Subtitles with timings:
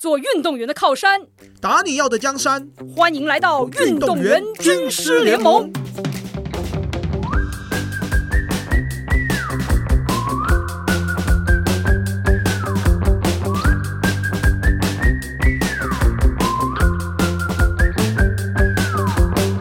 [0.00, 1.20] 做运动员的靠山。
[1.60, 2.66] 打你要的江山，
[2.96, 5.70] 欢迎来到运动员军师联盟。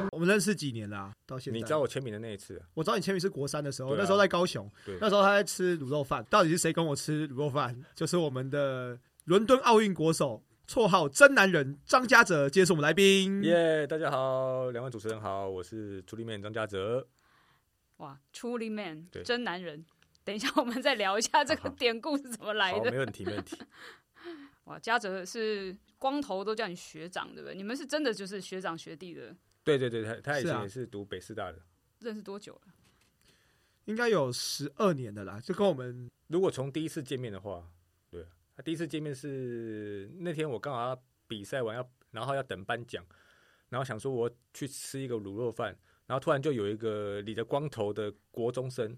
[0.10, 6.26] 我们认识几年了啊、到现在，你知道我签名的那一次，我找你签名是国三的时候，对啊那时候在高雄，对那时候他在吃卤肉饭。
[6.30, 7.76] 到底是谁跟我吃卤肉饭？
[7.94, 8.98] 就是我们的
[9.30, 13.44] 伦敦奥运国手，绰号真男人张家泽，今天是我们来宾。
[13.44, 17.08] 耶大家好，两位主持人好，我是朱立面张家泽。
[17.98, 19.85] 哇，Truly Man，真男人。
[20.23, 22.98] 等一下，我们再聊一下这个 典故是怎么来好，的没。
[22.98, 23.55] 问题，没问题。
[24.66, 27.54] 哇，嘉泽是光头都叫你学长，对不对？
[27.54, 31.59] 你们是真的就是学长学弟的，对对对，他他以前也是读北师大的。
[31.99, 32.73] 认识多久了？
[33.85, 37.63] 应该有十二年的啦，就跟我们如果从第一次见面的话，
[38.63, 43.05] 第一次见面是那天我刚好要比赛完要，然后要等颁奖，
[43.70, 48.98] 然后想说我去吃一个卤肉饭，然后突然就有一个理着光头的国中生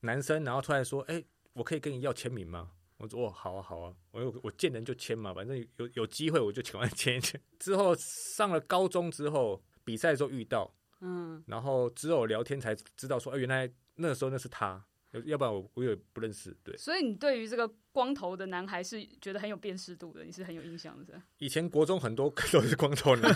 [0.00, 7.40] 男生，然后突然说：“哎、我可以跟你要签名吗？”我说：“哦，好啊，好啊，我有我见人就签嘛，反正有有机会我就请快签一签。
[7.60, 14.84] ”之后上了高中之后，比赛的时候遇到，嗯，然后之后聊天才知道说，哎、原来那时候那是他，
[15.24, 16.54] 要不然我我也不认识。
[16.62, 21.20] 对，所以你对于这个光头的男孩是觉得很有辨识度的，你是很有印象的是？
[21.38, 23.34] 以前国中很多 都是光头男，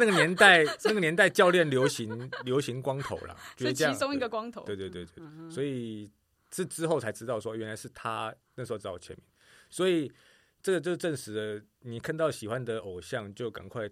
[0.00, 4.64] 那个年代 那个年代教练流行流行光头啦，就是其中一个光头。
[4.64, 6.10] 对对对对对，嗯所以
[6.52, 9.24] 是之后才知道说原来是他那时候找我签名，
[9.68, 10.12] 所以
[10.60, 13.88] 这个就证实了你看到喜欢的偶像就赶快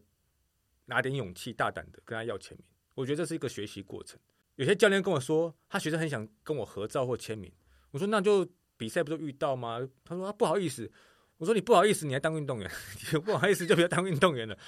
[0.87, 2.67] 拿点勇气，大胆的跟他要签名。
[2.95, 4.19] 我觉得这是一个学习过程。
[4.59, 7.51] 有些教练跟我说，他学生很想跟我合照或签名，
[7.93, 8.45] 我说那就
[8.77, 9.89] 比赛不就遇到吗？
[10.05, 10.91] 他说、啊、不好意思。
[11.37, 12.69] 我说你不好意思，你还当运动员？
[13.13, 14.59] 你不好意思就不要当运动员了。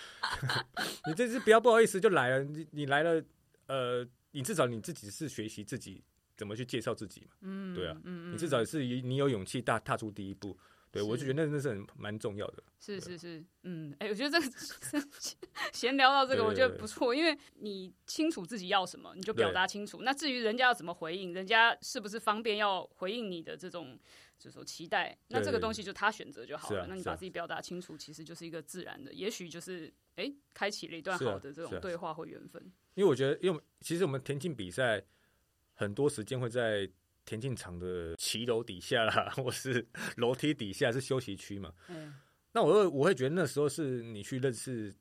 [1.08, 3.20] 你这次不要不好意思就来了，你你来了，
[3.66, 6.00] 呃，你至少你自己是学习自己
[6.36, 7.32] 怎么去介绍自己嘛。
[7.40, 10.56] 嗯，对啊嗯嗯，你至少是你有勇气大踏出第一步。
[10.92, 12.62] 对我就觉得那那是很蛮重要的。
[12.78, 15.06] 是是是，嗯，哎、我觉得这个
[15.72, 20.02] 闲聊到这个，我觉得不错，因为你清楚自己要什么，你就表达清楚。
[20.02, 23.98] 那至于人家要怎么回应，人家是不是方便要回应你的这种
[24.38, 26.86] 就是说期待，那这个东西就他选择就好了。
[26.88, 32.62] 那你把自己表达清楚，其实就是一个自然的，也许就是哎、开启了一段好的这种对话或缘分。
[32.94, 35.02] 因为我觉得，因为其实我们田径比赛
[35.74, 36.90] 很多时间会在
[37.30, 39.86] 田径场的骑楼底下啦， 或是
[40.16, 41.72] 楼梯底下是休息区嘛。
[41.86, 42.12] 嗯，
[42.50, 44.92] 那我会我会觉得那时候是你去认识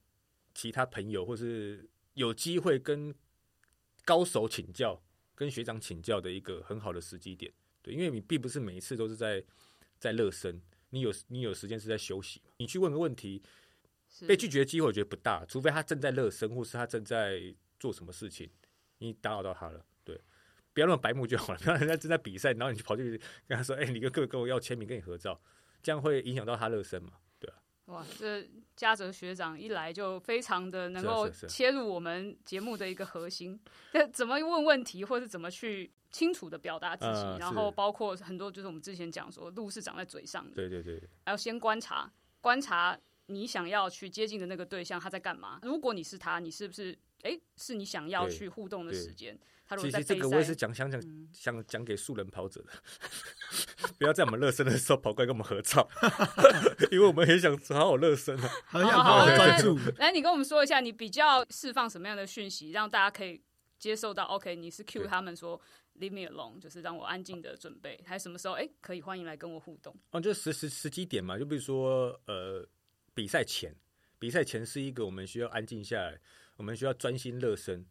[0.54, 3.12] 其他朋友，或是有机会跟
[4.06, 5.02] 高手请教、
[5.34, 7.52] 跟学长请教的一个很好的时机点。
[7.82, 9.44] 对，因为你并不是每一次都是在
[9.98, 12.52] 在热身，你有你有时间是在休息嘛。
[12.58, 13.42] 你去问个问题，
[14.28, 18.48] 被拒绝的机会我觉得不大，除非他正在热身，或是他正在做什么事情，
[19.00, 19.84] 你打扰到他了。
[20.80, 25.40] 对，不要那么白目就好了， 不要人家正在比赛，然后你就跑去跟他说：“哎、你跟跟跟我要签名，跟你合照。”
[25.82, 27.14] 这样会影响到他热身嘛？
[27.40, 28.46] 对啊，哇，这
[28.76, 33.58] 嘉泽学长一来就非常的能够切入我们节目的一个核心，
[33.94, 45.60] 这怎么问问题，或是怎么去清楚的表达自己，嗯然后包括很多就是我们之前讲说路是长在嘴上的，对对对，还要先观察，观察你想要去接近的那个对象他在干嘛。
[45.62, 49.40] 如果你是他，你是不是哎是你想要去互动的时间？
[49.70, 52.70] 他如其实这个我也是赛，讲想讲嗯想讲给素人跑者的，
[54.00, 55.88] 不要在我们热身的时候跑过来跟我们合照，
[56.90, 58.50] 因为我们很想好好热身啊。
[58.66, 59.78] 很想好好专注。
[60.00, 63.40] 来，你跟我们说一下，你比较释放什么样的讯息，让大家可以
[63.78, 65.62] 接受到？OK，你是对他们说
[66.00, 69.96] leave me alone，就是让我安静的准备，还有什么时候哎、可以欢迎来跟我互动？
[70.10, 72.68] 哦，就时时时机点嘛，就比如说呃，
[73.14, 73.76] 比赛前，
[74.18, 76.20] 比赛前是一个我们需要安静下来，
[76.56, 77.86] 我们需要专心热身。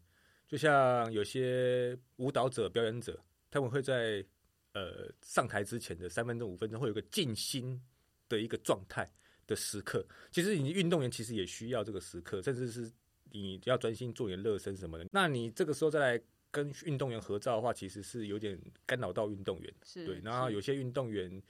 [0.49, 4.25] 就像有些舞蹈者、表演者，他们会在
[4.73, 7.79] 呃上台之前的三分钟、五分钟，会有个静心
[8.27, 9.07] 的一个状态
[9.45, 10.03] 的时刻。
[10.31, 12.91] 其实你运动员其实也需要这个时刻，甚至是
[13.31, 15.05] 你要专心做你的热身什么的。
[15.11, 19.71] 那你这个时候再来跟运动员合照的话，其实是有点干扰到运动员。
[19.83, 21.41] 是，对，然后有些运动员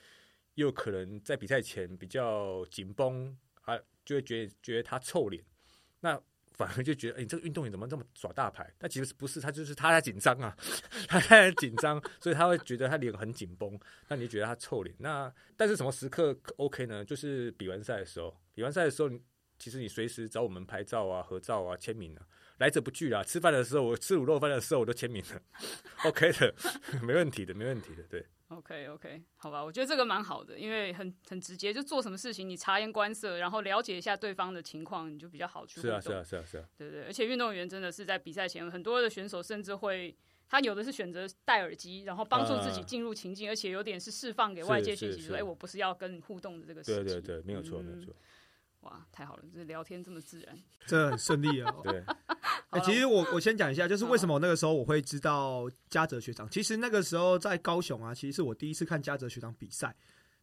[0.56, 5.42] 又可能在比赛前比较紧绷啊，就会觉得觉得他臭脸，
[6.02, 6.22] 那
[6.60, 8.70] 反而就觉得，哎、你这个运动员怎么这么耍大牌？
[8.78, 10.54] 但其实不是，他就是他在紧张啊，
[11.08, 13.80] 他在紧张，所以他会觉得他脸很紧绷，
[14.10, 14.94] 那你就觉得他臭脸。
[15.00, 17.06] 那但是什么时刻 OK 呢？
[17.06, 19.10] 就是比完赛的时候，比完赛的时候，
[19.58, 22.28] 其实你随时找我们拍照啊、合照啊、签名啊，
[22.58, 23.24] 来者不拒啦。
[23.24, 25.42] 吃饭的时候，我吃卤肉饭的时候，我都签名了
[26.04, 26.54] ，OK 的，
[27.02, 28.26] 没问题的，没问题的，对。
[28.50, 36.02] OK OK，好吧，我觉得这个蛮好的，因为很很直接，就做什么事情你察言观色，然后了解一下对方的情况，你就比较好去互动。
[36.02, 36.66] 是啊，是啊，是啊，是啊。
[36.76, 40.18] 对对，而且运动员真的是在比赛前，很多的选手甚至会，
[40.48, 47.04] 他有的是选择戴耳机，然后帮助自己啊进入情境，而且有点是释放给外界讯息，说，哎，我不是要跟你互动的这个事情。
[47.06, 48.16] 对对对，没有错，没有嗯错。
[48.82, 50.58] 哇，太好了，这聊天这么自然。
[50.86, 51.80] 这很顺利哦。
[51.84, 52.04] 对，
[52.70, 56.50] 哎、其实我我先讲一下，就是为什么那个时候我会知道嘉泽学长。
[56.50, 59.96] 其实那个时候在高雄啊，其实是我第一次看嘉泽学长比赛。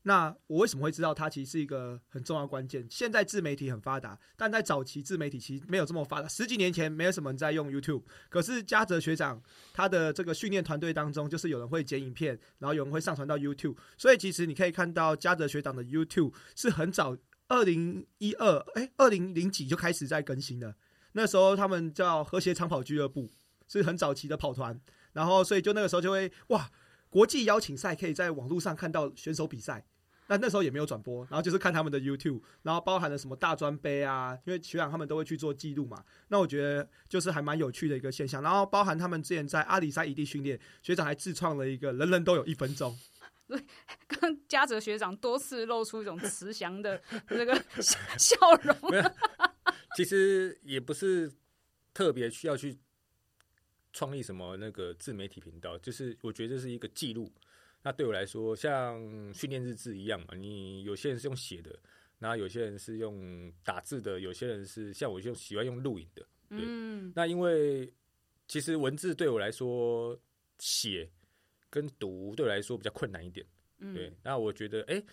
[0.02, 1.28] 那我为什么会知道他？
[1.28, 2.86] 其实是一个很重要关键。
[2.88, 6.28] 现在自媒体很发达，但在早期自媒体其实没有这么发达。
[6.28, 9.42] 十几年前没有什么人在用 YouTube，可是嘉泽学长
[9.72, 13.76] 他的这个训练团队当中，就是有人会剪影片，然后有人会上传到 YouTube。
[13.98, 17.16] 所以其实你可以看到嘉泽学长的 YouTube 是很早，
[17.48, 20.74] 二零一二哎，二零零几就开始在更新了。
[21.12, 23.30] 那时候他们叫和谐长跑俱乐部，
[23.68, 24.80] 是很早期的跑团，
[25.12, 26.70] 然后所以就那个时候就会哇，
[27.08, 29.86] 国际邀请赛可以在网络上看到选手比赛。
[30.28, 36.02] 那那时候也没有转播，然后就是看他们的 YouTube，然后包含了什么大专杯啊，因为学长他们都会去做记录嘛。
[36.26, 38.42] 那我觉得就是还蛮有趣的一个现象。
[38.42, 42.98] 然后包含他们之前在阿里山异地训练，学长还自创了一个人人都有一分钟，
[44.08, 47.00] 刚嘉泽学长多次露出一种慈祥的
[47.30, 48.76] 那个笑笑容。
[49.96, 51.32] 其实也不是
[51.94, 52.76] 特别需要去
[53.92, 57.32] 创立什么那个自媒体频道，就是我觉得这是一个记录。
[57.82, 59.00] 那对我来说，像
[59.32, 61.78] 训练日志一样嘛，你有些人是用写的，
[62.18, 66.26] 然后有些人是用打字的，有些人是像我就喜欢用录影的。
[66.48, 67.92] 对嗯那因为
[68.46, 70.18] 其实文字对我来说
[70.58, 71.10] 写
[71.76, 73.46] 跟读对我来说比较困难一点。
[73.78, 75.04] 嗯，对，那我觉得哎、诶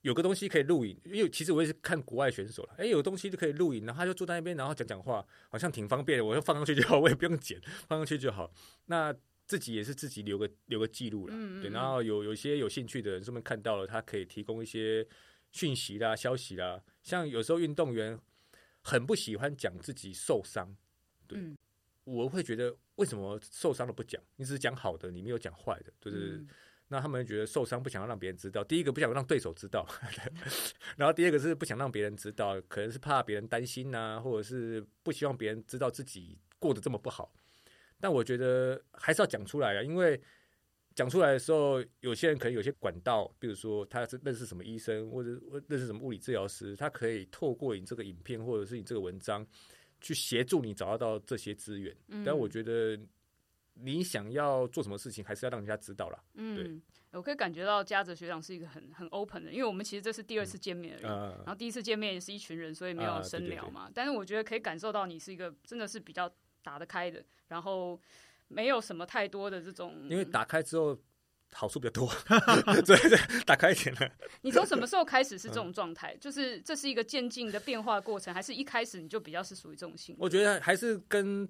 [0.00, 8.52] 有个东西可以录影，因为其实我也是看国外选手了，哎、有东西就可以录影，然后他就坐在那边，然后讲讲话，好像挺方便的，我就放上去就好，我也不用剪， 放上去就好。
[8.86, 9.14] 那
[9.46, 11.62] 自己也是自己留个留个记录了，对，嗯嗯。
[11.62, 15.06] 嗯然后有有些有兴趣的人，顺便看到了，他可以提供一些
[15.52, 18.18] 讯息啦、消息啦，像有时候运动员
[18.82, 20.76] 很不喜欢讲自己受伤，
[21.28, 21.38] 对。
[21.38, 21.56] 嗯
[22.08, 24.22] 我会觉得为什么受伤了不讲？
[24.36, 26.38] 你只是讲好的，你没有讲坏的，就是。
[26.38, 26.48] 嗯
[26.90, 29.86] 那他们觉得受伤不想要让别人知道，第一个不想让对手知道，
[30.96, 37.30] 然后第二个是不想让别人知道，可能是怕别人担心呐、或者是不希望别人知道自己过得这么不好。
[38.00, 40.18] 但我觉得还是要讲出来啊，因为
[40.94, 45.28] 讲出来的时候，有些人可能有些管道，比如说他是认识什么医生，或者
[45.68, 49.46] 认识什么物理治疗师，他可以透过你这个影片或者是你这个文章，
[50.00, 51.96] 去协助你找到到这些资源。
[52.08, 52.98] 嗯但我觉得
[53.74, 56.18] 你想要做什么事情，还是要让人家知道啦。
[56.34, 56.80] 嗯，对
[57.12, 61.04] 我可以感觉到嘉泽学长是一个很很 open 的，因为我们其实这是第二次见面而已。
[61.04, 63.90] 呃然，后第一次见面也是一群人，所以没有啊对对对深聊嘛。
[63.94, 66.30] 但是我觉得可以感受到你是一个真的是比较
[66.62, 67.98] 打得开的，然后
[68.48, 70.06] 没有什么太多的这种。
[70.10, 70.98] 因为打开之后
[71.52, 72.08] 好处比较多，
[72.86, 74.10] 对对，打开一点了。
[74.42, 76.16] 你从什么时候开始是这嗯种状态？
[76.20, 80.22] 就是这是一个渐进的变化过程，还是一开始你就比较是属于这种性格？
[80.22, 81.48] 我觉得还是跟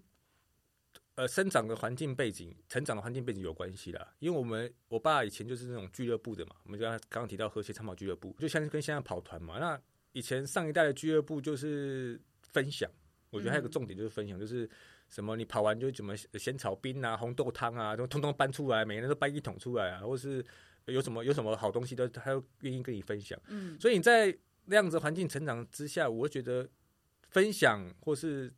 [1.17, 4.15] 呃生长的环境背景、成长的环境背景有关系啦。
[4.21, 9.59] 因为我们我爸以前就是那种俱乐部的嘛，我们刚刚刚刚提到和谐长跑俱乐部，就像跟现在跑团嘛。
[9.59, 9.81] 那
[10.13, 12.91] 以前上一代的俱乐部就是分享，
[13.31, 14.69] 我觉得还有个重点就是分享，就是
[15.09, 20.45] 什么你跑完就怎么仙草冰啊、红豆汤啊，都通通搬出来，每个人都搬一桶出来啊，或是
[20.87, 23.39] 有什么有什么好东西都他都愿意跟你分享。
[23.49, 26.69] 嗯所以你在那样子的环境成长之下，我会觉得
[27.31, 28.53] 分享或是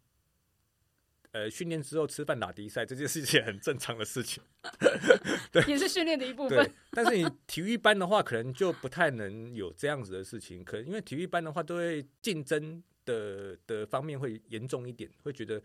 [1.32, 4.42] 呃训练之后吃饭打比赛，这件是一件很正常的事情。
[5.52, 10.64] 对也是训练的一部分。，但是你体育班的话，可能就不太能有这样子的事情。
[10.64, 15.62] 可能因为体育班的话，都会竞争的的方面会严重一点，会觉得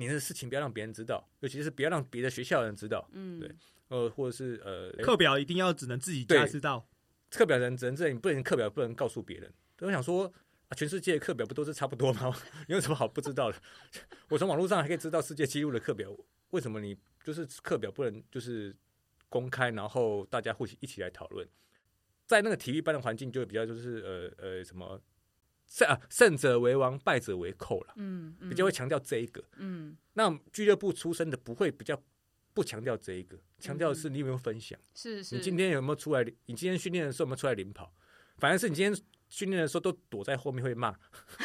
[0.00, 3.06] 你的事情不要让别人知道，尤其是不要让别的学校的人知道。
[3.12, 3.54] 嗯，对
[3.88, 6.88] 呃，或者是呃，课表一定要只能自己家对知道。
[7.28, 9.52] 课表人只能这样，你不能课表不能告诉别人。
[9.80, 10.24] 我想说，
[10.68, 12.34] 啊，全世界的课表不都是差不多吗？
[12.66, 13.58] 你有什么好不知道的？
[14.30, 16.10] 我从网络上还可以知道世界纪录的课表，
[16.50, 18.74] 为什么你就是课表不能就是
[19.28, 21.46] 公开，然后大家互一起来讨论？
[22.26, 25.00] 在那个体育班的环境，就会比较就是呃呃什么
[25.70, 29.42] 胜啊胜者为王，败者为寇了，嗯，嗯比较会强调这一个。
[29.56, 31.98] 嗯那俱乐部出身的不会比较
[32.52, 34.78] 不强调这一个，强调的是你有没有分享。
[34.94, 36.24] 是是，你今天有没有出来？
[36.46, 37.94] 你今天训练的时候有没有出来领跑？
[38.38, 40.92] 反而是你今天训练的时候都躲在后面会骂，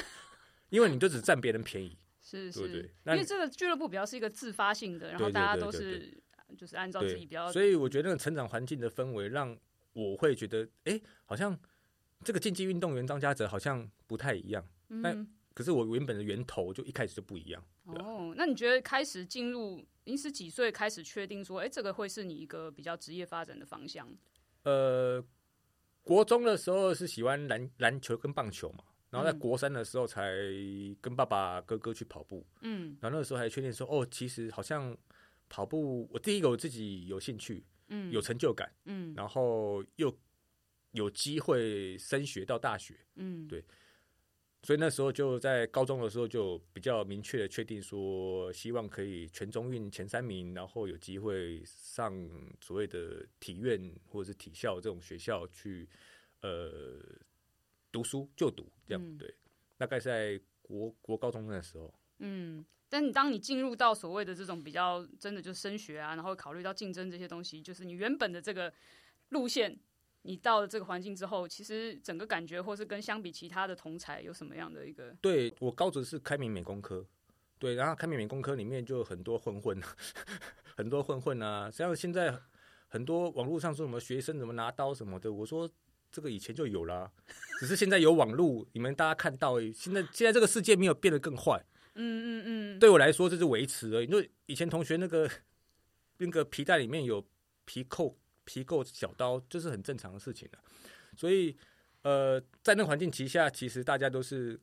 [0.70, 1.96] 因为你就只占别人便宜。
[2.20, 6.12] 是是，对对因为这个俱乐部比较是一个自发性的，然后大家都是
[6.58, 9.55] 就是按照自己比较，所以我觉得那个成长环境的氛围，让
[9.94, 11.55] 我会觉得，哎、好像
[12.25, 14.67] 这个竞技运动员张家泽好像不太一样。
[14.88, 17.63] 那嗯，可是我原本的源头就一开始就不一样。
[17.86, 24.08] 哦，那你觉得开始进入您是几岁开始确定说，哎、这个会是你一个比较职业发展的方向？
[24.63, 25.24] 呃，
[26.03, 30.34] 国中的时候是喜欢篮篮球跟棒球嘛，然后在嗯国三的时候才
[31.00, 34.98] 跟爸爸哥哥去跑步，嗯然后那个时候还确定说，哦，其实好像
[35.48, 40.15] 跑步，我第一个我自己有兴趣，嗯，有成就感，嗯然后又
[40.96, 43.48] 有机会升学到大学，嗯。
[43.48, 43.64] 对。
[44.64, 52.12] 所以那时候就在高中的时候就比较明确的确定说，希望可以全中运前三名，然后有机会上
[52.60, 55.88] 所谓的体院或者是体校这种学校去
[56.42, 57.00] 呃
[57.92, 59.16] 读书就读，这样、嗯。
[59.20, 59.36] 对，
[59.78, 61.94] 大概是在国国高中那时候。
[62.18, 62.66] 嗯。
[62.88, 68.74] 但你当你进入到所谓的这种比较真的就升学啊，然后考虑到竞争这些东西，就是你原本的这个
[69.30, 69.78] 路线，
[70.25, 77.05] 你到了这个环境之后，其实整个感觉或是跟相比其他的同才有什么样的一个对我高职是开明美工科，
[77.60, 79.79] 对，然后开明美工科里面就很多混混，
[80.75, 82.36] 很多混混啊，像现在
[82.88, 85.70] 很多网络上说什么学生怎么拿刀什么的，我说
[86.12, 87.12] 这个以前就有啦，
[87.60, 91.63] 只是现在有网络，你们大家看到而已，现在现在这个世界没有变得更坏，
[91.94, 94.08] 嗯嗯嗯，对我来说这是维持而已。
[94.08, 95.29] 就以前同学那个
[96.17, 97.25] 那个皮带里面有
[97.65, 100.58] 皮扣皮垢小刀，这是很正常的事情啊、
[101.18, 101.56] 所以
[102.04, 104.58] 呃，在那个环境旗下，其实大家都是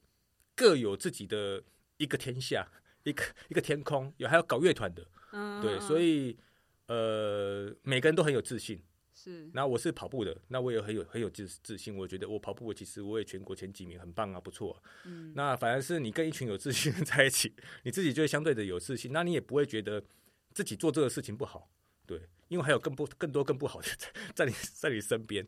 [0.55, 1.63] 各有自己的
[1.99, 2.67] 一个天下，
[3.03, 6.37] 一个一个天空，有还有搞乐团的，嗯对，所以
[6.87, 8.81] 呃，每个人都很有自信。
[9.15, 11.95] 是那我是跑步的，那我也很有很有自自信。
[11.95, 20.03] 我觉得我跑步，其实我也全国前几名，很棒啊，不错啊、嗯那反而是你跟一群有自信的人在一起，你自己就会相对的有自信，那你也不会觉得
[20.55, 21.69] 自己做这个事情不好，
[22.07, 24.13] 对，因为还有更不更多更不好的在
[24.45, 25.47] 在你在你身边。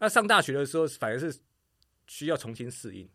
[0.00, 1.32] 那上大学的时候，反而是
[2.08, 3.08] 需要重新适应，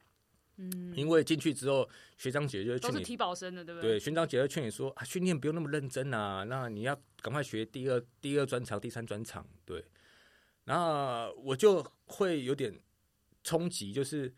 [0.55, 1.87] 嗯，因为进去之后，
[2.17, 3.91] 学长姐就会劝你，都是体保生的，对不对，？
[3.91, 9.83] 对学长姐会劝你说啊，训练不用那么认真啊，那你要赶快学第二第二专长、第三专长，对。
[10.63, 12.79] 然后我就会有点
[13.43, 14.33] 冲击，就是，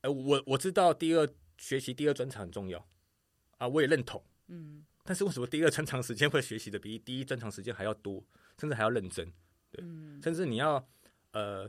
[0.00, 2.86] 呃，我我知道第二学习第二专长很重要
[3.58, 8.22] 啊，我也认同，嗯但是为什么第二专长时间会学习的比第一专长时间还要多，
[8.58, 9.32] 甚至还要认真，
[9.78, 10.86] 嗯甚至你要
[11.32, 11.66] 呃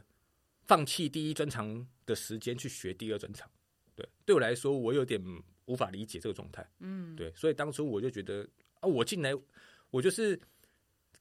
[0.65, 3.50] 放弃第一专长的时间去学第二专长，
[3.96, 5.24] 对，对我来说我有点
[5.67, 6.69] 无法理解这个状态。
[6.79, 8.46] 嗯，对，所以当初我就觉得
[8.81, 9.31] 啊，我进来，
[9.89, 10.38] 我就是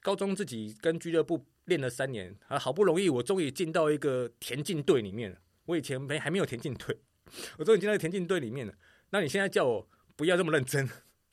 [0.00, 5.38] 高中自己跟俱乐部练了三年，啊，好不容易我终于进到一个田径队里面了。
[5.66, 6.98] 我以前没还没有田径队，
[7.58, 8.75] 我终于进到田径队里面了。
[9.10, 10.88] 那你现在叫我不要这么认真，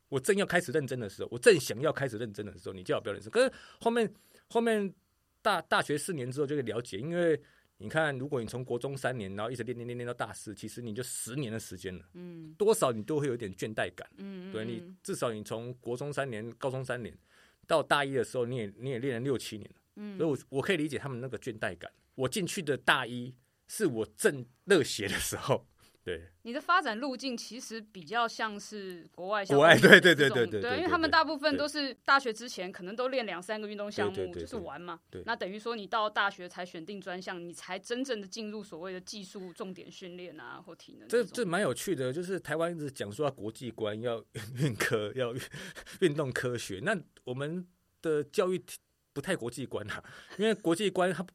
[0.09, 3.31] 我正要开始认真的时候，我正想要开始认真的时候，你叫我不要认真。
[3.31, 4.11] 可是后面
[4.47, 4.93] 后面
[5.41, 7.39] 大大学四年之后就会了解，因为
[7.77, 14.09] 你看，如果你从国中三年，然后一直练练练练到大四，其实你就十年的时间了，嗯多少你都会有点倦怠感。
[14.17, 17.13] 嗯，对你嗯至少你从国中三年、高中三年
[17.67, 21.91] 到大一的时候，你也你也练了六七年了，嗯所以我我可以理解他们那个倦怠感。
[22.15, 23.35] 我进去的大一
[23.67, 25.67] 是我正热血的时候，
[26.05, 34.99] 对你的发展路径其实比较像是国外像国外对对对对对对因为他们大部分都是大学之前可能都练两三个运动项目，就是玩嘛。
[35.09, 41.09] 对那等于说你到大学才选定专项，你才真正的进入所谓的技术重点训练啊，或体能种。
[41.09, 44.23] 这这蛮有趣的，就是台湾一直讲说要国际观，要
[44.57, 45.33] 运科，要
[46.01, 46.79] 运动科学。
[46.83, 47.67] 那我们
[48.03, 48.77] 的教育体
[49.11, 50.03] 不太国际观啊，
[50.37, 51.25] 因为国际观它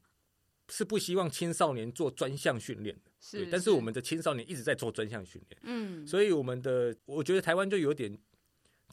[0.71, 3.45] 是不希望青少年做专项训练的，对。
[3.45, 5.61] 是，但是我们的青少年一直在做专项训练。
[5.65, 8.17] 嗯，所以我们的，我觉得台湾就有点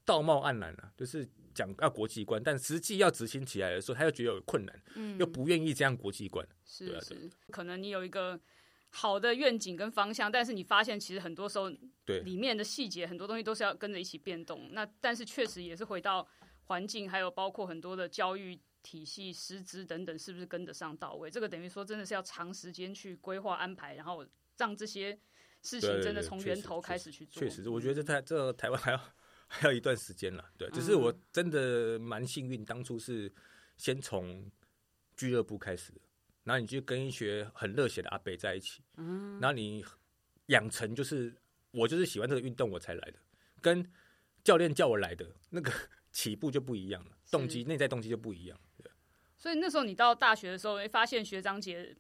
[0.03, 6.45] 道貌岸然了、就是讲要国际观，但实际要执行起来的时候，他又觉得有困难，嗯又不愿意这样国际观。
[6.79, 8.39] 对是是，可能你有一个
[8.89, 11.71] 好的愿景跟方向，但是你发现其实很多时候
[12.05, 14.69] 对里面的细节很多东西都是要跟着一起变动。
[14.71, 16.27] 那但是确实也是回到
[16.65, 21.29] 环境，还有包括很多的教育体系、师资等等，是不是跟得上到位？
[21.29, 24.25] 这个等于说真的是要长时间去规划安排，然后
[24.55, 25.19] 让这些
[25.61, 27.43] 事情真的从源头开始去做。
[27.43, 29.01] 确实，我觉得台这台湾还要
[29.47, 30.51] 还要一段时间了。
[30.57, 33.29] 对，只是嗯我真的蛮幸运，当初是
[33.75, 34.49] 先从
[35.17, 35.99] 俱乐部开始的，
[36.45, 39.83] 然后你就跟一些很热血的阿北在一起，嗯然后你
[40.45, 41.35] 养成就是
[41.71, 43.19] 我就是喜欢这个运动我才来的，
[43.59, 43.85] 跟
[44.45, 45.69] 教练叫我来的那个
[46.13, 48.57] 起步就不一样了，动机内在动机就不一样。
[49.37, 51.95] 对所以那时候你到大学的时候，会发现学长姐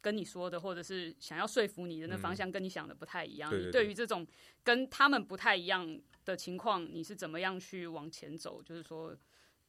[0.00, 3.50] 跟你说的，或者是想要说服你的那方向，跟你想的不太一样。
[3.50, 4.26] 你嗯对对对对于这种
[4.62, 8.62] 跟他们不太一样的情况，你是怎么样去往前走？
[8.62, 9.16] 就是说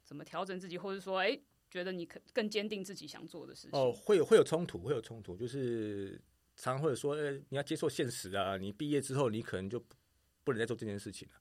[0.04, 1.38] 怎么调整自己，或者说，哎、
[1.70, 3.80] 觉得你可更坚定自己想做的事情。
[3.80, 6.22] 哦，会有会有冲突，会有冲突，就是
[6.56, 9.96] 常常会说，呃，你要接受现实啊，你毕业之后你可能就不
[10.44, 11.36] 不能再做这件事情了。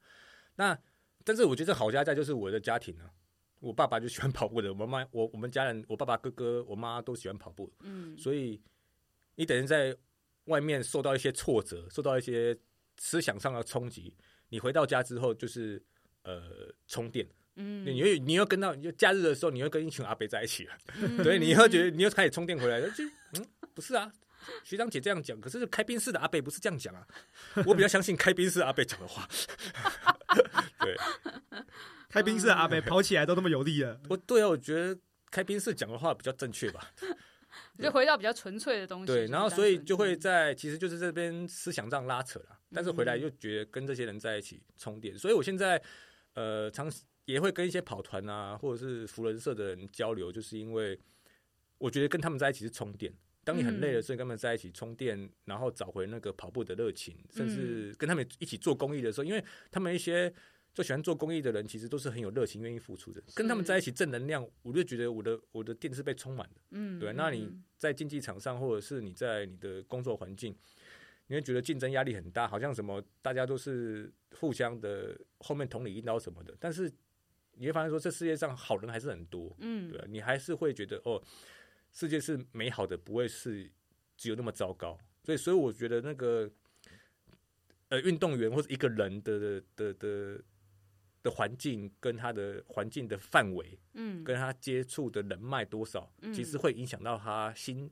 [0.57, 0.79] 那
[1.23, 3.11] 但是我觉得好家在就是我的家庭啊，
[3.61, 8.61] 我爸爸就喜欢跑步的，我妈我我们家人，我爸爸、哥哥、我妈都喜欢跑步，嗯，所以
[9.35, 9.97] 你等于在
[10.45, 12.57] 外面受到一些挫折，受到一些
[12.99, 14.15] 思想上的冲击，
[14.51, 15.83] 你回到家之后就是
[16.23, 24.13] 呃充电，嗯，你又你又跟到你就假日的时候，你又跟一群阿伯在一起了，嗯对，你又觉得你又开始充电回来了，就嗯不是啊。
[24.63, 27.05] 学长姐这样讲，可是开宾室的阿伯不是这样讲啊。
[27.67, 29.29] 我比较相信开宾室阿伯讲的话。
[30.79, 30.97] 对，
[32.17, 34.99] 开宾士的阿北跑起来都那么有力了，我对啊，我觉得
[35.31, 36.91] 开宾室讲的话比较正确吧。
[37.79, 39.07] 就回到比较纯粹的东西。
[39.07, 45.81] 对，然后所以就会嗯在，其实就是这边思想上拉扯了，但是回来又觉得跟这些人在一起充电，所以我现在
[46.33, 46.91] 呃，常
[47.27, 50.99] 也会跟一些跑团啊，或者是福人社的人交流，就是因为
[51.77, 53.13] 我觉得跟他们在一起是充电。
[53.45, 60.33] 当你很累的时候，跟他们在一起充电，然后找回那个跑步的热情，甚至跟他们一起做公益的时候，因为他们一些
[60.77, 63.23] 就喜欢做公益的人，其实都是很有热情、愿意付出的。
[63.35, 66.61] 跟他们在一起正能量，我就觉得我的我的电是被充满的。
[66.73, 70.55] 嗯，对，那你嗯在竞技场上，或者是你在你的工作环境，
[71.29, 76.55] 你会觉得竞争压力很大，好像什么大家都是互相的后面捅你一刀什么的。
[76.61, 76.93] 但是
[77.53, 81.23] 你会发现说，这世界上好人还是很多，嗯，对啊，你还是会觉得哦，
[81.91, 83.67] 世界是美好的，不会是
[84.19, 84.99] 只有那么糟糕。
[85.25, 86.51] 所以，所以我觉得那个
[87.89, 90.43] 呃，运动员或者一个人的的的
[91.27, 96.33] 的的环境跟他的环境的范围，嗯，跟他接触的人脉多少，嗯。
[96.33, 97.91] 其实会影响到他心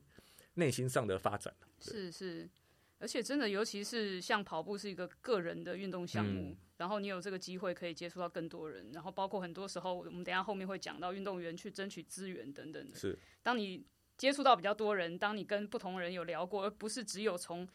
[0.53, 1.53] 内心上的发展。
[1.81, 2.49] 是是，
[2.97, 6.57] 而且真的，尤其是像跑步是一个个人的运动项目，嗯。
[6.77, 12.95] 然后你有这个机会可以接触到更多人，然后包括很多时候，我们等下后面会讲到运动员去争取资源等等的。
[12.95, 13.85] 是，当你
[14.17, 17.67] 接触到比较多人，当你跟不同人有聊过，而不是只有从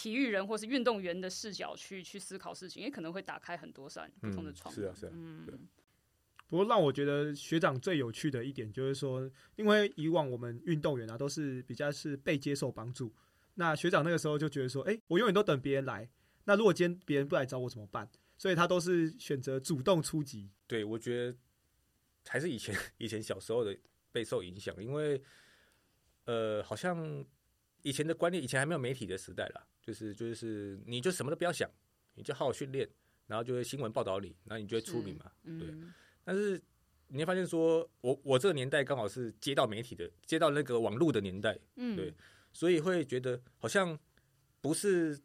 [0.00, 4.74] 体育人或是运动员的视角去去思考事情，也可能会打开很多扇不同的嗯，窗。
[4.74, 5.54] 是啊，是啊，嗯对
[6.48, 13.14] 不过让我觉得学长最有趣的一点就是说，因为以往我们运动员啊都是比较是被接受帮助，
[13.56, 16.08] 那学长那个时候就觉得说，哎、我永远都等别人来，
[16.44, 18.08] 那如果今天别人不来找我怎么办？
[18.38, 20.50] 所以他都是选择主动出击。
[20.66, 21.36] 对，我觉得
[22.26, 23.76] 还是以前 以前小时候的
[24.10, 25.22] 备受影响，因为
[26.24, 27.24] 呃，好像
[27.82, 31.70] 以前的观念，以前还没有媒体的时代啦，就是就是你就什么都不要想，
[32.14, 32.88] 你就好好训练，
[33.26, 35.30] 然后就会新闻报道你，然后你就会出名嘛。
[35.42, 35.92] 对嗯，
[36.24, 36.60] 但是
[37.08, 42.12] 你会发现说，我我这个年代刚好是接到媒体的，接到那个网络的年代，嗯，对
[42.52, 43.98] 所以会觉得好像
[44.60, 45.18] 不是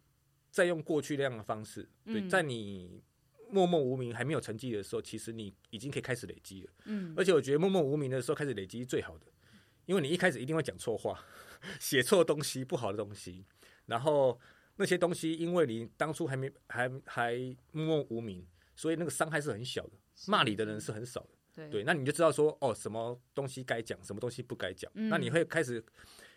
[0.52, 1.88] 在用过去那样的方式。
[2.06, 3.02] 对，嗯在你
[3.50, 6.72] 默默无名还没有成绩的时候，其实你已经可以开始累积了。
[6.86, 9.28] 嗯，而且我觉得默默无名的时候开始累积是最好的，
[9.86, 11.24] 因为你一开始一定会讲错话，
[11.80, 13.46] 写错东西、不好的东西，
[13.86, 14.40] 然后
[14.76, 17.36] 那些东西因为你当初还没还还
[17.72, 18.46] 默默无名，
[18.76, 19.94] 所以那个伤害是很小的，
[20.28, 21.30] 骂你的人是很少的。
[21.56, 24.92] 对对，那你就知道说哦，什么东西该讲，什么东西不该讲。
[24.96, 25.82] 嗯那你会开始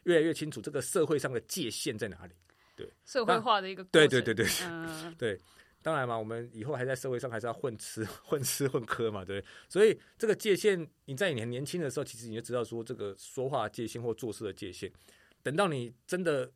[0.04, 2.34] 越来越清楚这个社会上的界限在哪里。
[2.76, 5.16] 对社会化的一个对对对 对嗯，
[5.82, 9.44] 当然嘛，我们以后还在社会上还是要混吃、混吃、混喝嘛，对？
[9.68, 14.92] 所以这个界限，你在你很年轻的时候，其实你就知道说这个说话界限或做事的界限。
[15.42, 16.48] 等到你真的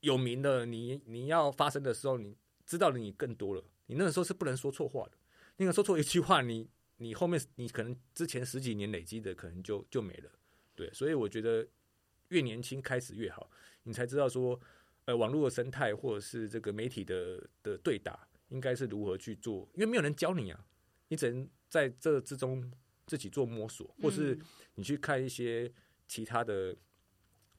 [0.00, 3.64] 有名的，你你要发声的时候，你知道的你更多了。
[3.86, 5.12] 你那个时候是不能说错话的，
[5.56, 10.30] 那个说错一句话，你你后面你可能之前十几年累积的，可能就就没了。
[10.74, 11.66] 对，所以我觉得
[12.28, 13.50] 越年轻开始越好，
[13.84, 14.60] 你才知道说，
[15.06, 20.66] 呃，网络的生态或者是这个媒体的的对打，应该是如何去做，因为没有人教你啊，
[21.08, 22.70] 你只能在这之中
[23.06, 24.40] 自己做摸索，或是嗯
[24.74, 25.72] 你去看一些
[26.06, 26.76] 其他的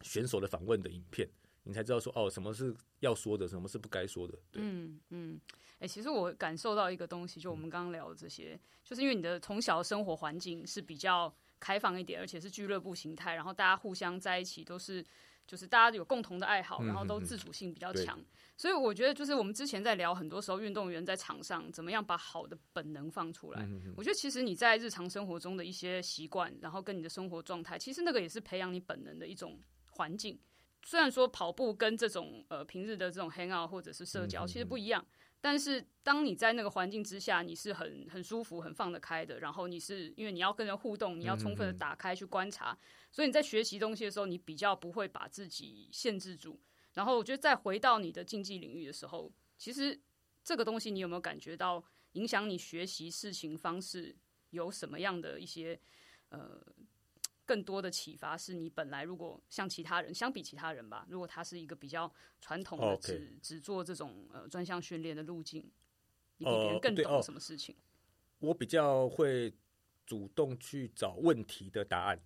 [0.01, 1.27] 选手的访问的影片，
[1.69, 4.33] 你才知道说哦，什么是要说的，什么是不该说的。
[4.51, 5.39] 对，嗯嗯，
[5.77, 15.05] 哎、其实我感受到一个东西，就我们刚刚聊的这些，就是因为你的从小的生活环境是比较开放一点，而且是俱乐部形态，然后大家互相在一起都是。
[15.47, 18.23] 就是大家有共同的爱好，嗯然后都自主性比较对强，
[18.55, 23.67] 所以我觉得就是我们之前在聊，很多时候运动员在场上怎么样把好的本能放出来。
[23.97, 30.39] 我觉得其实你在日常生活中的一些习惯，然后跟你的生活状态，其实那个也是培养你本能的一种环境。
[30.83, 35.05] 虽然说跑步跟这种呃平日的这种 hang out 或者是社交其实不一样，
[35.41, 42.77] 但是当你在那个环境之下，你是很很舒服、很放得开的，然后你是因为你要跟人互动，你要充分的打开去观察，
[43.11, 46.59] 所以你在学习东西的时候，你比较不会把自己限制住。
[46.93, 49.99] 然后我觉得再回到你的竞技领域的时候，其实
[50.43, 54.15] 这个东西你有没有感觉到影响你学习事情方式
[54.49, 55.79] 有什么样的一些
[56.29, 56.59] 呃
[57.49, 58.37] 更多的启发？
[58.37, 65.59] 是你本来如果像其他人相比其他人吧，如果他是一个比较传统的只只做这种呃专项训练的路径，
[66.37, 67.75] 你比哦别人更懂什么事情？
[68.37, 69.51] 我比较会
[70.05, 72.21] 主动去找问题的答案，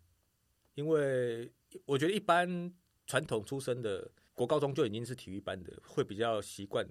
[0.76, 1.50] 因为
[1.86, 2.74] 我觉得一般
[3.08, 6.86] 传统出身的国高中就已经是体育班的，会比较习惯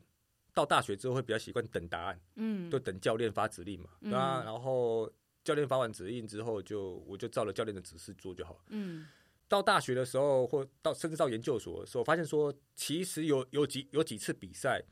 [0.55, 5.13] 到大学之后会比较习惯等答案，嗯就等教练发指令嘛，对啊，嗯然后
[5.45, 8.61] 教练发完指令之后就我就照了教练的指示做就好了。
[8.69, 9.07] 嗯。
[9.49, 14.83] 到大学的时候，或到甚至到研究所的时候，发现说，其实有有几有几次比赛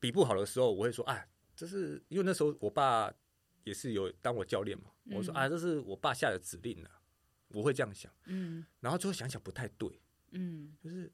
[0.00, 3.12] 比不好的时候，我会说，啊，这是因为那时候我爸
[3.62, 5.36] 也是有当我教练嘛，我说嗯。
[5.36, 7.00] 啊，这是我爸下的指令啊，
[7.48, 8.66] 我会这样想，嗯。
[8.80, 10.00] 然后最后想想不太对，
[10.32, 10.74] 嗯。
[10.82, 11.12] 就是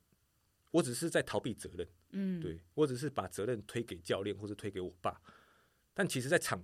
[0.70, 5.20] 我只是在逃避责任，嗯，对我只是把责任推给教练或者推给我爸，
[5.92, 6.62] 但其实，在场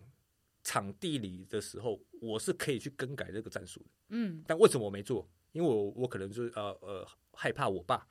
[0.62, 3.87] 场地里的时候，我是可以去更改这个战术的。
[4.11, 5.29] 嗯但为什么我没做？
[5.53, 8.07] 因为我我可能就是呃呃害怕我爸，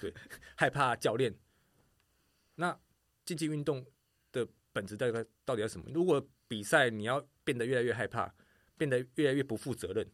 [0.00, 0.12] 对，
[0.56, 1.34] 害怕教练。
[2.54, 2.78] 那
[3.24, 3.84] 竞技运动
[4.32, 5.86] 的本质大概到底要什么？
[5.92, 8.34] 如果比赛你要变得越来越害怕，
[8.76, 10.08] 变得越来越不负责任，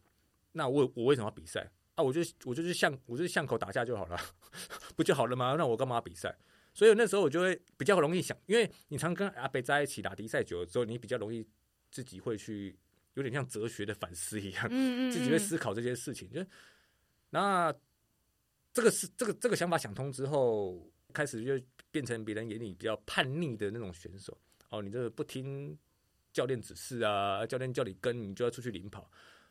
[0.51, 2.03] 那我我为什么要比赛啊？
[2.03, 4.19] 我就我就是巷我就是巷口打架就好了，
[4.97, 5.55] 不就好了吗？
[5.57, 6.37] 那我干嘛要比赛？
[6.73, 11.47] 所以那时候我就会比较容易想，因为你常跟阿北在一起打比赛久了之后，你比较容易
[11.95, 12.77] 自己会去
[13.13, 16.29] 有点像哲学的反思一样，嗯嗯，自己会思考这些事情。
[16.29, 16.45] 就
[17.29, 17.73] 那
[18.73, 24.37] 这个是这个这个想法想通之后，开始就变成别人眼里比较叛逆的那种选手。
[24.71, 25.77] 哦，你这个不听
[26.33, 29.09] 教练指示啊，教练叫你跟，你就要出去领跑。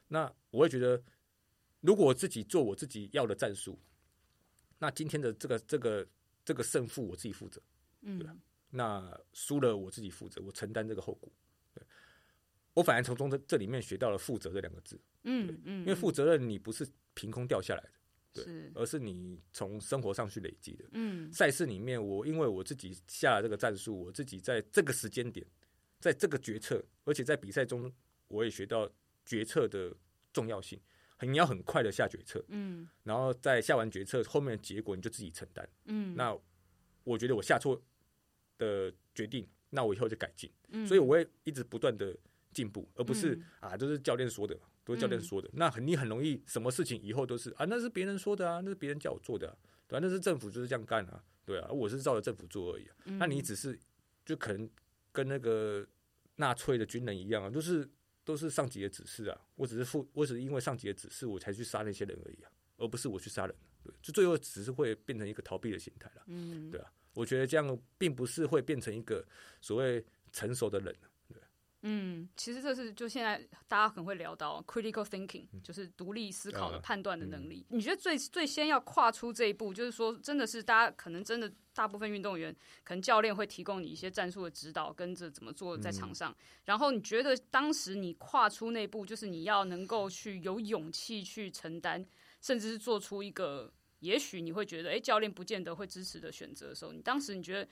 [0.09, 1.03] 那我会觉得，
[1.81, 3.81] 如果我自己做我自己要的战术，
[4.79, 6.07] 那今天的这个这个
[6.45, 7.59] 这个胜负我自己负责。
[8.03, 11.33] 嗯那输了我自己负责，我承担这个后果。
[12.75, 17.91] 对，我反而从中这这里面学到了“负责”这两个字，嗯嗯，因为负责任你不是凭空掉下来的，
[18.33, 20.85] 对是而是你从生活上去累积的。
[20.93, 25.47] 嗯赛事里面，我因为我自己下了这个战术，我自己在这个时间点，
[26.01, 27.91] 在这个决策，而且在比赛中，
[28.29, 28.91] 我也学到
[29.25, 29.95] 决策的
[30.33, 30.81] 重要性。
[31.17, 35.67] 很你要很快的下决策，嗯然后在下完决策后面的结果你就自己承担。
[35.85, 36.37] 嗯，那
[37.05, 37.81] 我觉得我下错
[38.59, 40.51] 的决定，那我以后就改进。
[40.71, 42.15] 嗯所以我会一直不断的
[42.55, 45.51] 进步，而不是、嗯啊，都是教练说的，都是教练说的。
[45.53, 52.97] 那很你很容易什么事情以后都是啊，那是别人说的啊，那是别人叫我做的、啊，对啊，那是政府就是这样干啊，对啊，我是照着政府做而已、啊。
[53.07, 53.79] 嗯那你只是
[54.25, 54.71] 就可能
[55.13, 55.87] 跟那个
[56.37, 57.87] 纳粹的军人一样啊，都是
[58.25, 63.55] 都是上级的指示啊，我只是负，我只是因为上级的指示我才去杀那些人而已啊，而不是我去杀人。
[63.83, 66.23] 对，就最后只是会变成一个逃避的心态了。
[66.27, 69.27] 嗯对啊，我觉得这样并不是会变成一个
[69.61, 70.95] 所谓成熟的人。
[71.87, 77.67] 嗯，其实这是就现在大家可能会聊到 critical thinking，、就是独立思考的呃判断的能力。
[77.69, 86.35] 你觉得最最先要跨出这一步，就是说真的是大家可能真的大部分运动员，可能教练会提供你一些战术的指导，跟着怎么做在场上。
[86.65, 92.03] 然后你觉得当时你跨出那步，就是你要能够去有勇气去承担，
[92.41, 97.69] 甚至是做出一个也许你会觉得，哎，教练不见得会支持的选择的时候，你当时你觉得？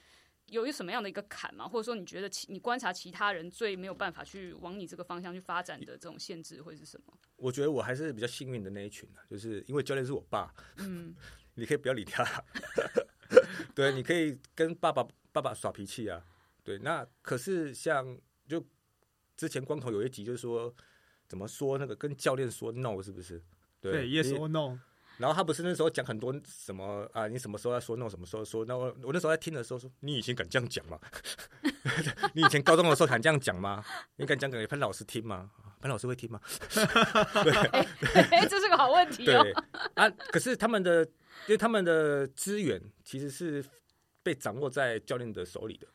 [0.53, 1.67] 有一什么样的一个坎吗？
[1.67, 7.13] 或者说你觉得其你观察其他人最没有办法去往你这个方向去发展的这种限制会是什么？
[7.37, 11.15] 我觉得我还是比较幸运的那一群啊，就是因为教练是我爸，嗯
[11.57, 12.25] 你可以不要理他，
[13.75, 16.23] 对，你可以跟爸爸爸爸耍脾气啊，
[16.63, 16.79] 对。
[16.79, 18.65] 那可是像就
[19.37, 20.75] 之前光头有一集就是说
[21.27, 23.43] 怎么说那个跟教练说 no 是不是？
[23.81, 24.79] 对，yes or no，
[25.19, 28.65] 然后他不是那时候讲很多什么啊，你什么时候要说 no，什么时候说？
[28.65, 30.99] 那我我那时候在听的时候说，你以前敢这样讲吗？
[32.35, 33.85] 你以前高中的时候敢这样讲吗？
[34.17, 35.51] 你敢讲给潘老师听吗？
[35.81, 36.41] 潘老师会听吗？
[38.31, 39.65] 哎， 这是个好问题对哦。
[39.95, 43.65] 啊，可是他们的，因为他们的资源其实是
[44.23, 45.87] 被掌握在教练的手里的，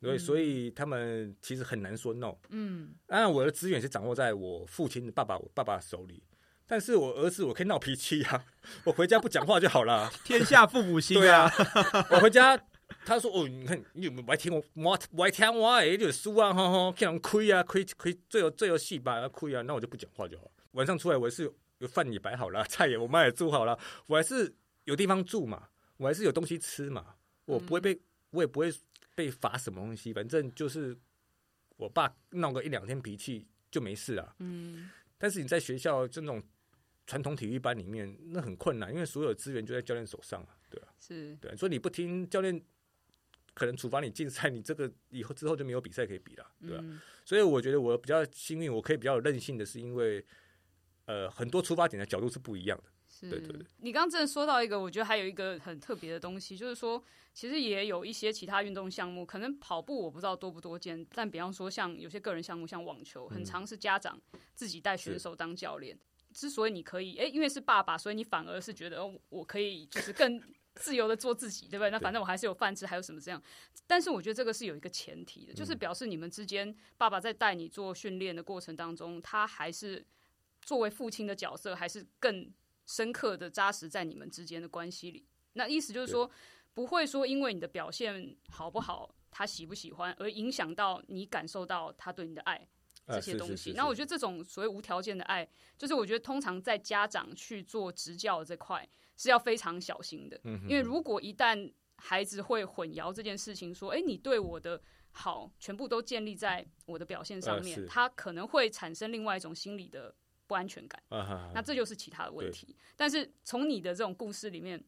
[0.00, 2.36] 对，所以他们其实很难说 no。
[2.50, 6.22] 嗯当然，我的资源是掌握在我父亲的爸爸、我爸爸手里，
[6.66, 8.44] 但是我儿子我可以闹脾气啊，
[8.84, 10.10] 我回家不讲话就好了。
[10.24, 12.58] 天下父母心对啊啊，，我回家，
[13.04, 20.50] 他说：“哦，你看你有没有爱听我，我我爱听我的，你就输啊，吼吼，看人亏啊，亏亏最有最有戏吧，亏啊，那我就不讲话就好。
[20.72, 27.98] 晚上出来，我是有有饭也摆好了，菜也我妈也做好了，我还是有地方住嘛，我还是有东西吃嘛，我不会被，
[28.30, 28.72] 我也不会
[29.14, 30.96] 被罚什么东西，反正就是
[31.76, 34.34] 我爸闹个一两天脾气就没事了。
[34.38, 34.90] 嗯
[35.22, 36.42] 但是你在学校这种
[37.06, 42.60] 传统体育班里面，那很困难，因为所有资源就在教练手上啊，对啊。”是对，所以你不听教练，
[43.54, 50.26] 可能处罚你禁赛，你这个以后之后就没有比赛可以比了，对吧、嗯所以我觉得我比较幸运，我可以比较有韧性的是因为，
[51.04, 52.90] 呃，很多出发点的角度是不一样的。
[53.28, 64.20] 是对对对你刚刚真的说到一个，我觉得还有一个很特别的东西，就是说，其实也有一些其他运动项目，可能跑步我不知道多不多见，但比方说像有些个人项目，像网球，很常是家长
[64.54, 65.98] 自己带选手当教练。
[66.32, 70.42] 之所以你可以，哎、因为是爸爸，所以你反而是觉得，哦，我可以就是更
[70.76, 71.90] 自由的做自己，对不对？
[71.90, 73.42] 那反正我还是有饭吃，还有什么这样？
[73.86, 80.02] 但是我觉得这个是有一个前提的，就是表示你们之间，爸爸在带你做训练的过程当中，他还是
[80.62, 82.50] 作为父亲的角色，还是更
[82.86, 85.26] 深刻的扎实在你们之间的关系里。
[85.54, 86.30] 那意思就是说，
[86.74, 92.68] 不会说因为你的表现好不好，他喜不喜欢，而影响到你感受到他对你的爱。
[93.08, 93.72] 这些东西。
[93.72, 110.14] 那我觉得得这种所谓无条件的爱，就是我觉得通常在家长去做执教这块是要非常小心的，嗯因为如果一旦孩子会混淆这件事情，说，哎、你对我的好全部都建立在我的表现上面，呃他可能会产生另外一种心理的
[110.52, 111.02] 不安全感。
[111.08, 112.76] 啊哈那这就是其他的问题。
[112.94, 114.84] 但是从你的这种故事里面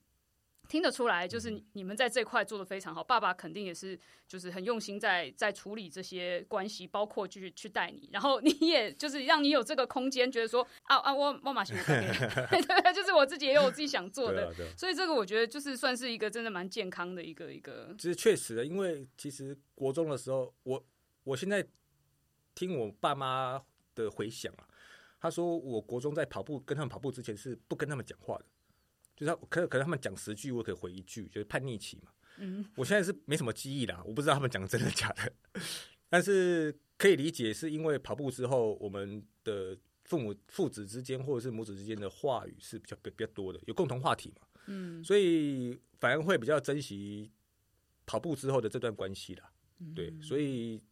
[0.69, 3.99] 听得出来，就是嗯你们在这块做的非常好，爸爸肯定也是
[4.29, 11.85] 就是很用心在在处理这些关系，包括去去带你，然后你也就是让你有这个空间，觉得说啊啊，我妈妈喜欢
[12.51, 14.47] 对对， 就是我自己也有我自己想做的。
[14.49, 14.77] 啊啊。
[14.77, 20.85] 所以这个我觉得就是算是一个真的蛮健康的一个一个，其实确实的，因为其实国中的时候，我
[21.25, 21.67] 我现在
[22.55, 23.63] 听我爸妈
[23.95, 24.67] 的回想啊，
[25.25, 28.45] 他说我国中在跑步跟他们跑步之前是不跟他们讲话的，
[29.17, 32.13] 就是他可可能他们讲十句，我可以回一句，就是叛逆期嘛。
[32.37, 35.33] 嗯，我现在是没什么记忆啦，我不知道他们讲的真的假的，
[36.11, 47.33] 但是可以理解，是因为跑步之后，我们的父母父子之间或者是母子之间的话语是比较比比较多的，有共同话题嘛，嗯，所以反而会比较珍惜
[48.05, 49.51] 跑步之后的这段关系啦。
[49.95, 50.83] 对，所以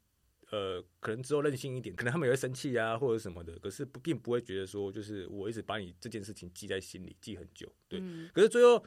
[0.53, 7.67] 呃，可能之后任性一点，可能他们也会生气啊，或者什么的，可是不并不会觉得说，就是我一直把你这件事情记在心里，记很久。
[7.89, 8.85] 对，嗯可是最后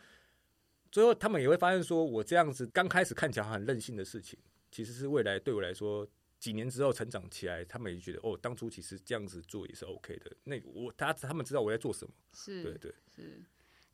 [0.92, 4.40] 最后他们也会发现，说我这样子刚开始看起来很任性的事情，
[4.72, 6.08] 其实是未来对我来说。
[6.38, 10.32] 几年之后成长起来，他们也觉得哦，当初其实这样子做也是 OK 的。
[10.44, 13.42] 那我他他们知道我在做什么，是对对，是。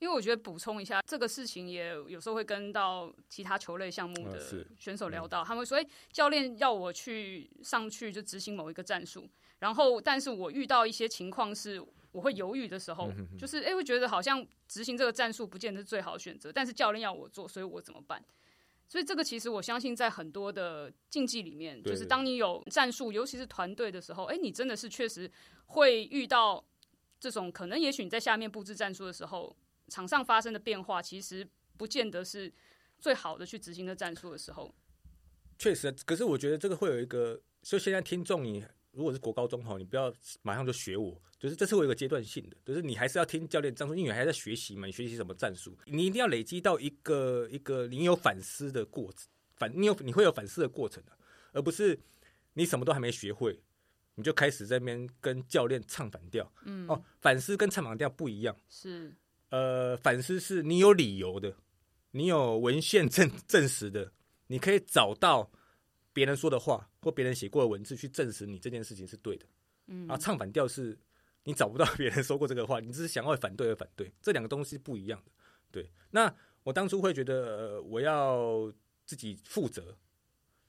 [0.02, 11.80] 因为我觉得补充一下，这个事情也有时候会跟到其他球类项目的选手聊到，他们会说：“哎、教练要我去上去就执行某一个战术，然后但是我遇到一些情况是
[12.12, 18.24] 我会犹豫的时候，就是哎、会觉得好像执行这个战术不见得是最好的选择，但是教练要我做，所以我怎么办？”
[18.90, 25.32] 所以这个其实我相信，在很多的竞技里面，就是当你有战术，尤其是团队的时候，哎、你真的是确实
[25.68, 26.62] 会遇到
[27.20, 29.56] 这种可能，也许你在下面布置战术的时候，
[29.91, 32.51] 场上发生的变化，其实不见得是
[32.97, 34.73] 最好的去执行的战术的时候。
[35.60, 49.27] 确实，可是我觉得这个会有一个，所以现在听众你如果是国高中哈，你不要马上就学我，就是这是会有一个阶段性的，就是你还是要听教练战术，因为你还在学习嘛，你学习什么战术，你一定要累积到一个一个你有反思的过程，
[49.58, 51.12] 反你有你会有反思的过程的、
[51.51, 51.99] 而不是
[52.54, 53.62] 你什么都还没学会，
[54.15, 56.51] 你就开始在那边跟教练唱反调。
[56.65, 58.56] 嗯，哦，反思跟唱反调不一样。
[58.67, 59.13] 是，
[59.52, 61.54] 呃，反思是你有理由的，
[62.12, 64.12] 你有文献证 证实的，
[64.48, 65.52] 你可以找到
[66.14, 69.46] 别人说的话或别人写过的文字去证实你这件事情是对的。
[69.88, 70.98] 嗯啊，唱反调是
[71.44, 75.32] 你找不到别人说过这个话，你只是想要反对而反对，这两个东西不一样的。
[75.70, 76.34] 对，那
[76.64, 78.72] 我当初会觉得，呃，我要
[79.06, 79.94] 自己负责，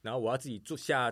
[0.00, 1.08] 然后我要自己做下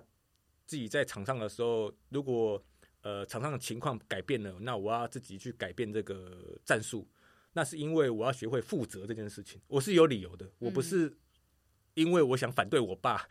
[0.66, 2.60] 自己在场上的时候，如果
[3.02, 7.06] 呃场上的情况改变了，那我要自己去改变这个战术。
[7.52, 11.16] 那是因为我要学会负责这件事情，我是有理由的，我不是
[11.94, 13.26] 因为我想反对我爸，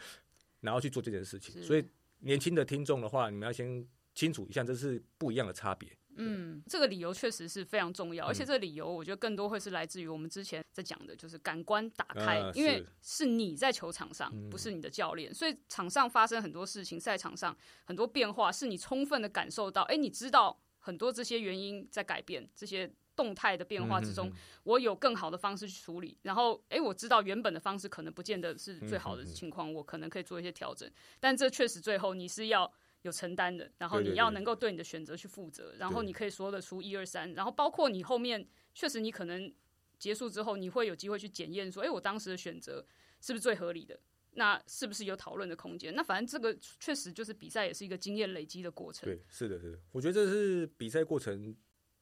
[0.61, 1.61] 然后去做这件事情。
[1.63, 1.85] 所以
[2.19, 5.89] 年轻的听众的话，你们要先清楚一下，这是不一样的差别。
[6.21, 17.55] 嗯，这个理由确实是非常重要，嗯而且这个理由我觉得更多会是来自于我们之前在讲的，就是感官打开，啊因为是是你在球场上，嗯不是你的教练，所以场上发生很多事情，赛场上
[17.85, 39.53] 很多变化，是你充分的感受到，哎，你知道很多这些原因在改变，这些动态的变化之中，嗯我有更好的方式去处理，然后诶，我知道原本的方式可能不见得是最好的情况，我可能可以做一些调整，但这确实最后你是要有承担的，然后你要能够对你的选择去负责，然后你可以说得出一二三，然后包括你后面确实你可能
[39.97, 42.85] 结束之后，你会有机会去检验说，诶，我当时的选择
[43.19, 43.99] 是不是最合理的？
[44.33, 45.93] 那是不是有讨论的空间？
[45.95, 49.09] 那反正这个确实就是比赛也是一个经验累积的过程。
[49.09, 51.53] 对，是的，是的，我觉得这是比赛过程，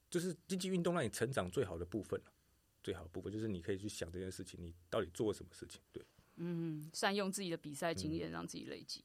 [0.09, 2.31] 就是经济运动让你成长最好的部分了。
[2.83, 5.81] 最好的部分就是你可以去想这件事情，你到底做了什么事情？
[5.91, 6.01] 对，
[6.37, 9.03] 嗯，善用自己的比赛经验，让自己累积。